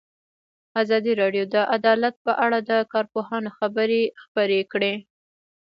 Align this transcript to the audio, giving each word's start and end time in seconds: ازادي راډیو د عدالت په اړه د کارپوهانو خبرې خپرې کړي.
ازادي 0.81 1.13
راډیو 1.21 1.43
د 1.53 1.55
عدالت 1.75 2.15
په 2.25 2.31
اړه 2.45 2.59
د 2.69 2.71
کارپوهانو 2.93 3.49
خبرې 3.57 4.01
خپرې 4.23 4.59
کړي. 4.71 4.93